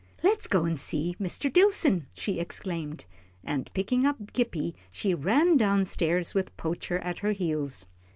[0.23, 1.47] "Let's go and see Mr.
[1.47, 3.05] Dillson," she exclaimed,
[3.43, 7.85] and picking up Gippie, she ran down stairs with Poacher at her heels.